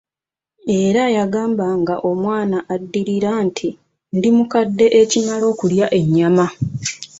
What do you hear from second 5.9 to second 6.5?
ennyama.